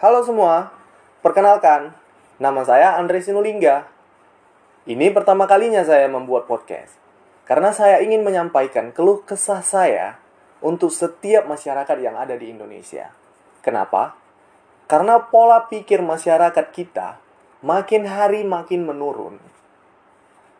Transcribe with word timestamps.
Halo 0.00 0.24
semua, 0.24 0.72
perkenalkan, 1.20 1.92
nama 2.40 2.64
saya 2.64 2.96
Andre 2.96 3.20
Sinulinga. 3.20 3.84
Ini 4.88 5.12
pertama 5.12 5.44
kalinya 5.44 5.84
saya 5.84 6.08
membuat 6.08 6.48
podcast, 6.48 6.96
karena 7.44 7.68
saya 7.76 8.00
ingin 8.00 8.24
menyampaikan 8.24 8.96
keluh 8.96 9.20
kesah 9.28 9.60
saya 9.60 10.16
untuk 10.64 10.88
setiap 10.88 11.44
masyarakat 11.44 12.00
yang 12.00 12.16
ada 12.16 12.32
di 12.32 12.48
Indonesia. 12.48 13.12
Kenapa? 13.60 14.16
Karena 14.88 15.20
pola 15.20 15.68
pikir 15.68 16.00
masyarakat 16.00 16.72
kita 16.72 17.20
makin 17.60 18.08
hari 18.08 18.40
makin 18.40 18.88
menurun. 18.88 19.36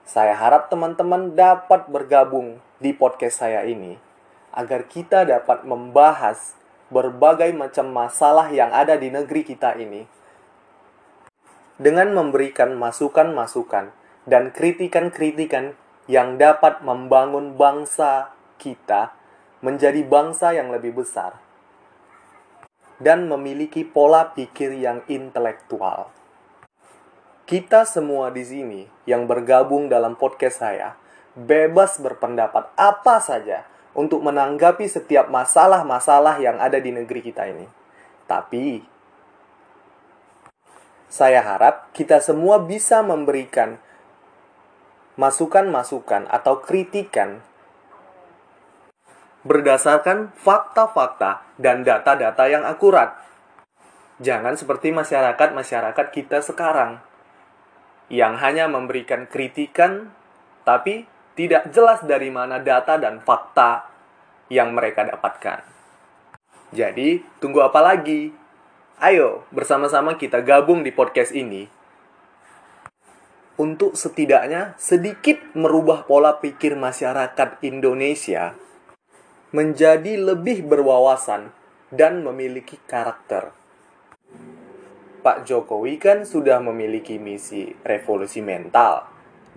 Saya 0.04 0.36
harap 0.36 0.68
teman-teman 0.68 1.32
dapat 1.32 1.88
bergabung 1.88 2.60
di 2.76 2.92
podcast 2.92 3.40
saya 3.40 3.64
ini 3.64 3.96
agar 4.52 4.84
kita 4.84 5.24
dapat 5.24 5.64
membahas 5.64 6.59
berbagai 6.90 7.54
macam 7.54 7.90
masalah 7.94 8.50
yang 8.50 8.74
ada 8.74 8.98
di 8.98 9.08
negeri 9.08 9.46
kita 9.46 9.78
ini 9.78 10.04
dengan 11.80 12.12
memberikan 12.12 12.76
masukan-masukan 12.76 13.94
dan 14.28 14.52
kritikan-kritikan 14.52 15.72
yang 16.10 16.36
dapat 16.36 16.84
membangun 16.84 17.56
bangsa 17.56 18.36
kita 18.60 19.16
menjadi 19.64 20.04
bangsa 20.04 20.52
yang 20.52 20.68
lebih 20.68 21.00
besar 21.00 21.40
dan 23.00 23.32
memiliki 23.32 23.80
pola 23.80 24.28
pikir 24.36 24.76
yang 24.76 25.00
intelektual. 25.08 26.12
Kita 27.48 27.88
semua 27.88 28.28
di 28.28 28.44
sini 28.44 28.82
yang 29.08 29.24
bergabung 29.24 29.88
dalam 29.88 30.14
podcast 30.20 30.60
saya 30.60 30.94
bebas 31.34 31.96
berpendapat 31.98 32.68
apa 32.76 33.16
saja 33.22 33.64
untuk 33.94 34.22
menanggapi 34.22 34.86
setiap 34.86 35.26
masalah-masalah 35.28 36.38
yang 36.38 36.56
ada 36.62 36.78
di 36.78 36.94
negeri 36.94 37.20
kita 37.20 37.50
ini. 37.50 37.66
Tapi, 38.30 38.84
saya 41.10 41.42
harap 41.42 41.90
kita 41.90 42.22
semua 42.22 42.62
bisa 42.62 43.02
memberikan 43.02 43.82
masukan-masukan 45.18 46.30
atau 46.30 46.62
kritikan 46.62 47.42
berdasarkan 49.42 50.30
fakta-fakta 50.38 51.42
dan 51.58 51.82
data-data 51.82 52.44
yang 52.46 52.62
akurat. 52.62 53.18
Jangan 54.20 54.54
seperti 54.54 54.92
masyarakat-masyarakat 54.92 56.06
kita 56.12 56.44
sekarang 56.44 57.00
yang 58.12 58.36
hanya 58.36 58.68
memberikan 58.68 59.24
kritikan 59.24 60.12
tapi 60.62 61.08
tidak 61.34 61.70
jelas 61.70 62.02
dari 62.06 62.28
mana 62.32 62.58
data 62.58 62.98
dan 62.98 63.22
fakta 63.22 63.86
yang 64.50 64.74
mereka 64.74 65.06
dapatkan. 65.06 65.62
Jadi, 66.70 67.22
tunggu 67.42 67.62
apa 67.66 67.82
lagi? 67.82 68.30
Ayo, 69.00 69.48
bersama-sama 69.50 70.14
kita 70.14 70.44
gabung 70.44 70.84
di 70.86 70.92
podcast 70.92 71.32
ini 71.32 71.66
untuk 73.60 73.92
setidaknya 73.92 74.72
sedikit 74.80 75.36
merubah 75.52 76.08
pola 76.08 76.40
pikir 76.40 76.80
masyarakat 76.80 77.60
Indonesia 77.60 78.56
menjadi 79.52 80.16
lebih 80.16 80.64
berwawasan 80.64 81.52
dan 81.92 82.24
memiliki 82.24 82.80
karakter. 82.88 83.52
Pak 85.20 85.44
Jokowi 85.44 86.00
kan 86.00 86.24
sudah 86.24 86.64
memiliki 86.64 87.20
misi 87.20 87.68
revolusi 87.84 88.40
mental. 88.40 89.04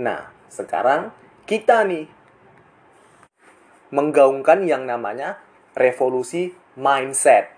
Nah, 0.03 0.27
sekarang 0.51 1.15
kita 1.43 1.83
nih 1.83 2.07
menggaungkan 3.93 4.63
yang 4.65 4.87
namanya 4.87 5.43
revolusi 5.75 6.55
mindset. 6.79 7.51